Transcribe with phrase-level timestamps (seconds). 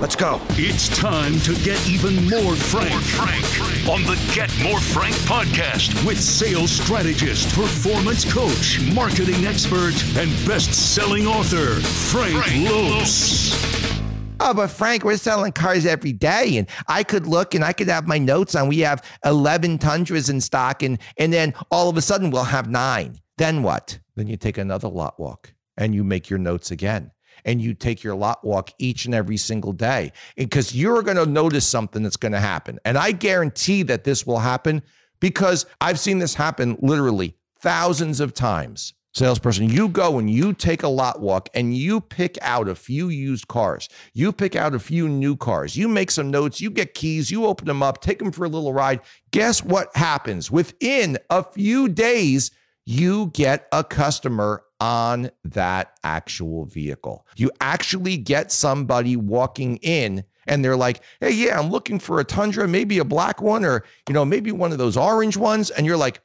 [0.00, 0.40] Let's go.
[0.52, 3.86] It's time to get even more frank, More Frank.
[3.86, 11.26] on the Get More Frank podcast with sales strategist, performance coach, marketing expert, and best-selling
[11.26, 14.00] author Frank, Frank Lopes.
[14.40, 17.88] Oh, but Frank, we're selling cars every day, and I could look and I could
[17.88, 18.68] have my notes on.
[18.68, 22.70] We have eleven Tundras in stock, and and then all of a sudden we'll have
[22.70, 23.18] nine.
[23.36, 23.98] Then what?
[24.16, 27.10] Then you take another lot walk and you make your notes again,
[27.44, 31.26] and you take your lot walk each and every single day, because you're going to
[31.26, 34.82] notice something that's going to happen, and I guarantee that this will happen
[35.20, 40.82] because I've seen this happen literally thousands of times salesperson, you go and you take
[40.82, 43.88] a lot walk and you pick out a few used cars.
[44.14, 45.76] You pick out a few new cars.
[45.76, 48.48] You make some notes, you get keys, you open them up, take them for a
[48.48, 49.00] little ride.
[49.32, 50.50] Guess what happens?
[50.50, 52.50] Within a few days,
[52.86, 57.26] you get a customer on that actual vehicle.
[57.36, 62.24] You actually get somebody walking in and they're like, "Hey, yeah, I'm looking for a
[62.24, 65.86] Tundra, maybe a black one or, you know, maybe one of those orange ones." And
[65.86, 66.20] you're like,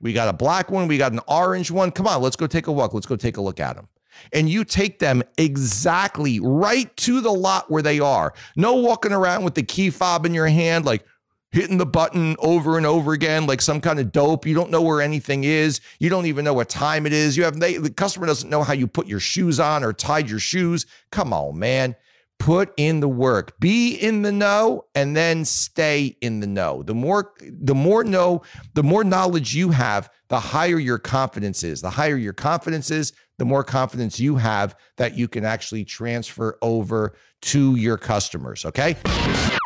[0.00, 1.90] we got a black one, we got an orange one.
[1.90, 2.94] Come on, let's go take a walk.
[2.94, 3.88] Let's go take a look at them.
[4.32, 8.34] And you take them exactly right to the lot where they are.
[8.56, 11.04] No walking around with the key fob in your hand, like
[11.52, 14.46] hitting the button over and over again, like some kind of dope.
[14.46, 15.80] You don't know where anything is.
[15.98, 17.36] You don't even know what time it is.
[17.36, 20.30] You have they, the customer doesn't know how you put your shoes on or tied
[20.30, 20.86] your shoes.
[21.10, 21.96] Come on, man
[22.40, 26.94] put in the work be in the know and then stay in the know the
[26.94, 28.40] more the more know
[28.72, 33.12] the more knowledge you have the higher your confidence is the higher your confidence is
[33.36, 38.96] the more confidence you have that you can actually transfer over to your customers okay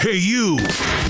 [0.04, 0.58] Hey, you.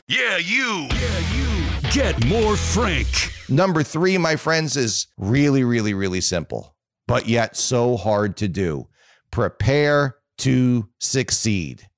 [0.07, 0.87] Yeah, you.
[0.93, 1.91] Yeah, you.
[1.91, 3.09] Get more frank.
[3.49, 6.77] number 3 my friends is really really really simple
[7.09, 8.87] but yet so hard to do
[9.33, 11.89] prepare to succeed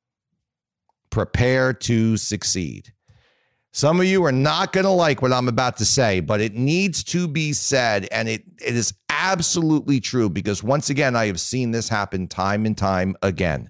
[1.11, 2.95] prepare to succeed
[3.73, 6.55] Some of you are not going to like what I'm about to say, but it
[6.55, 8.09] needs to be said.
[8.11, 12.65] And it, it is absolutely true because once again, I have seen this happen time
[12.65, 13.69] and time again.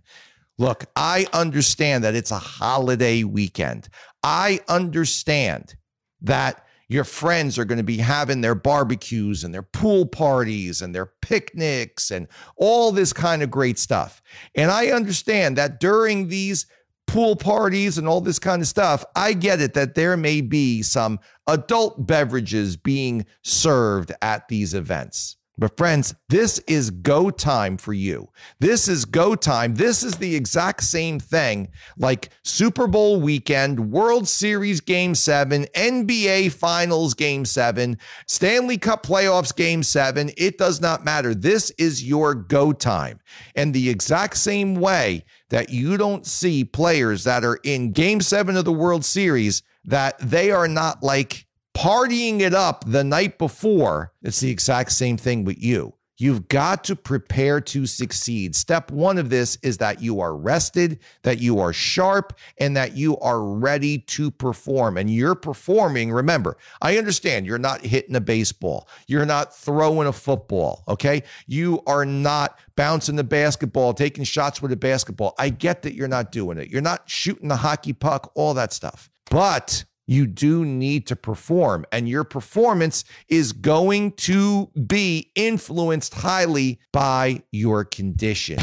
[0.59, 3.89] Look, I understand that it's a holiday weekend.
[4.23, 5.77] I understand
[6.23, 10.95] that your friends are going to be having their barbecues and their pool parties and
[10.95, 14.23] their picnics and all this kind of great stuff.
[14.55, 16.67] And I understand that during these
[17.07, 20.83] pool parties and all this kind of stuff, I get it that there may be
[20.83, 25.37] some adult beverages being served at these events.
[25.59, 28.29] But friends, this is go time for you.
[28.61, 29.75] This is go time.
[29.75, 36.53] This is the exact same thing like Super Bowl weekend, World Series game seven, NBA
[36.53, 37.97] Finals game seven,
[38.27, 40.31] Stanley Cup playoffs game seven.
[40.37, 41.35] It does not matter.
[41.35, 43.19] This is your go time.
[43.55, 48.59] And the exact same way that you don't see players that are in game seven
[48.59, 51.46] of the World Series, that they are not like,
[51.77, 55.93] partying it up the night before, it's the exact same thing with you.
[56.19, 58.57] You've got to prepare to succeed.
[58.57, 62.97] Step one of this is that you are rested, that you are sharp, and that
[62.97, 64.97] you are ready to perform.
[64.97, 66.11] And you're performing.
[66.11, 71.23] Remember, I understand you're not hitting a baseball, you're not throwing a football, okay?
[71.47, 75.35] You are not bouncing the basketball, taking shots with a basketball.
[75.39, 76.71] I get that you're not doing it.
[76.71, 79.11] You're not shooting the hockey puck, all that stuff.
[79.31, 86.81] But you do need to perform, and your performance is going to be influenced highly
[86.93, 88.59] by your condition.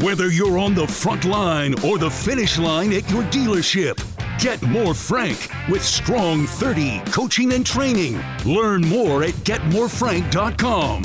[0.00, 4.02] Whether you're on the front line or the finish line at your dealership,
[4.40, 8.20] get more frank with Strong 30 coaching and training.
[8.44, 11.04] Learn more at getmorefrank.com.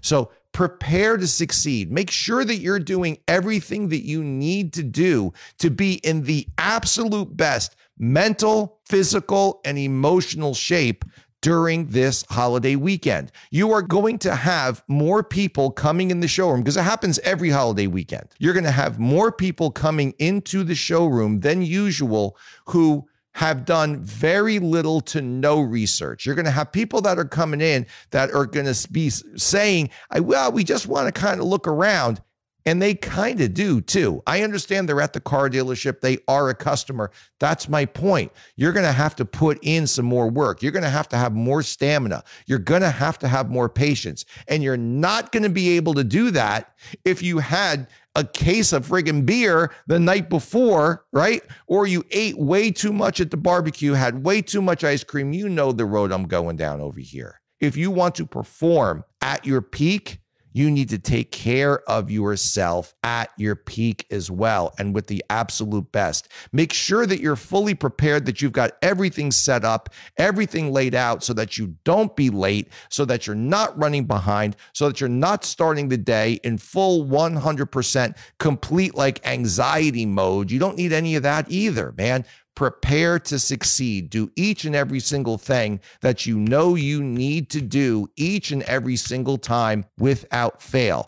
[0.00, 1.92] So prepare to succeed.
[1.92, 6.48] Make sure that you're doing everything that you need to do to be in the
[6.58, 11.04] absolute best mental, physical, and emotional shape
[11.42, 13.32] during this holiday weekend.
[13.50, 17.50] You are going to have more people coming in the showroom because it happens every
[17.50, 18.28] holiday weekend.
[18.38, 22.36] You're going to have more people coming into the showroom than usual
[22.66, 26.26] who have done very little to no research.
[26.26, 29.90] You're going to have people that are coming in that are going to be saying,
[30.10, 32.20] "I well, we just want to kind of look around.
[32.66, 34.22] And they kind of do too.
[34.26, 37.10] I understand they're at the car dealership, they are a customer.
[37.38, 38.32] That's my point.
[38.56, 40.62] You're going to have to put in some more work.
[40.62, 42.22] You're going to have to have more stamina.
[42.46, 44.24] You're going to have to have more patience.
[44.48, 46.74] And you're not going to be able to do that
[47.04, 51.42] if you had a case of friggin' beer the night before, right?
[51.66, 55.32] Or you ate way too much at the barbecue, had way too much ice cream.
[55.32, 57.40] You know the road I'm going down over here.
[57.60, 60.19] If you want to perform at your peak,
[60.52, 65.24] you need to take care of yourself at your peak as well and with the
[65.30, 66.28] absolute best.
[66.52, 71.22] Make sure that you're fully prepared, that you've got everything set up, everything laid out
[71.22, 75.08] so that you don't be late, so that you're not running behind, so that you're
[75.08, 80.50] not starting the day in full 100% complete like anxiety mode.
[80.50, 82.24] You don't need any of that either, man
[82.60, 84.10] prepare to succeed.
[84.10, 88.62] Do each and every single thing that you know you need to do each and
[88.64, 91.04] every single time without fail.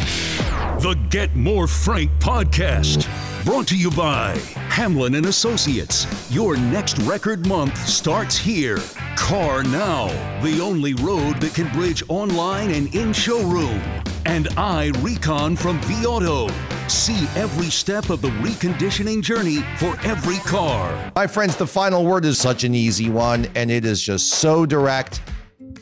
[0.80, 3.06] The Get More Frank podcast.
[3.44, 4.38] Brought to you by
[4.70, 6.06] Hamlin and Associates.
[6.30, 8.78] Your next record month starts here.
[9.16, 10.08] CarNow,
[10.42, 13.78] the only road that can bridge online and in showroom.
[14.24, 16.71] And I Recon from vAuto.
[16.92, 21.10] See every step of the reconditioning journey for every car.
[21.16, 24.66] My friends, the final word is such an easy one, and it is just so
[24.66, 25.22] direct.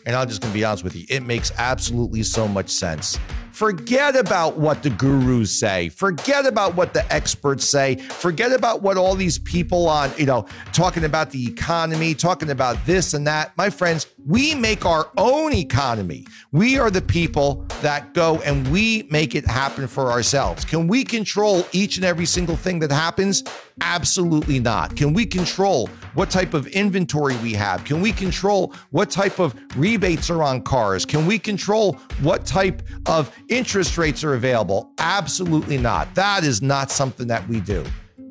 [0.06, 3.18] And I'm just going to be honest with you, it makes absolutely so much sense.
[3.60, 5.90] Forget about what the gurus say.
[5.90, 7.96] Forget about what the experts say.
[7.96, 12.82] Forget about what all these people on, you know, talking about the economy, talking about
[12.86, 13.54] this and that.
[13.58, 16.26] My friends, we make our own economy.
[16.52, 20.64] We are the people that go and we make it happen for ourselves.
[20.64, 23.44] Can we control each and every single thing that happens?
[23.80, 24.96] Absolutely not.
[24.96, 27.84] Can we control what type of inventory we have?
[27.84, 31.04] Can we control what type of rebates are on cars?
[31.04, 34.92] Can we control what type of interest rates are available?
[34.98, 36.14] Absolutely not.
[36.14, 37.84] That is not something that we do.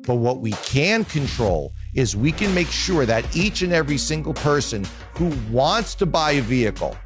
[0.06, 4.34] But what we can control is we can make sure that each and every single
[4.34, 6.96] person who wants to buy a vehicle,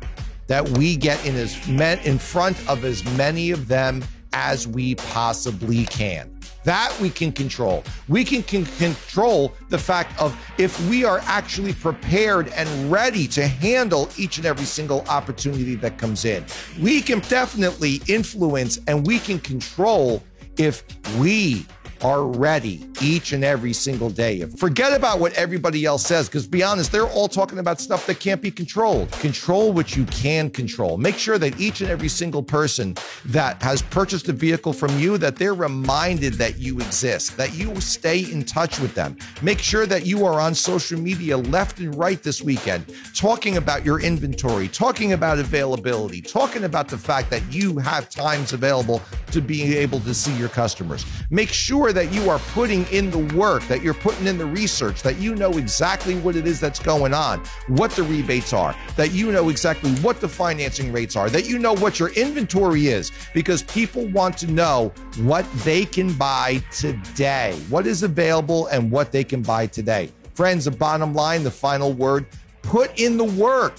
[0.46, 5.85] that we get in as in front of as many of them as we possibly
[5.87, 6.33] can.
[6.64, 7.84] That we can control.
[8.08, 13.46] We can, can, control the fact of if we are actually prepared and ready to
[13.46, 16.44] handle each and every single opportunity that comes in.
[16.81, 20.22] We can definitely influence and we can control
[20.56, 20.84] if
[21.19, 21.66] we
[22.02, 24.44] are ready each and every single day.
[24.44, 28.20] Forget about what everybody else says, because be honest, they're all talking about stuff that
[28.20, 29.11] can't be controlled.
[29.12, 30.96] Control what you can control.
[30.96, 32.94] Make sure that each and every single person
[33.26, 37.81] that has purchased a vehicle from you, that they're reminded that you exist, that you
[37.81, 39.17] stay in touch with them.
[39.43, 43.85] Make sure that you are on social media left and right this weekend, talking about
[43.85, 49.41] your inventory, talking about availability, talking about the fact that you have times available to
[49.41, 51.05] be able to see your customers.
[51.31, 55.02] Make sure that you are putting in the work, that you're putting in the research,
[55.02, 59.12] that you know exactly what it is that's going on, what the rebates are, that
[59.12, 63.12] you know exactly what the financing rates are, that you know what your inventory is,
[63.32, 69.12] because people want to know what they can buy today, what is available and what
[69.12, 70.10] they can buy today.
[70.34, 72.26] Friends, the bottom line, the final word
[72.62, 73.78] put in the work.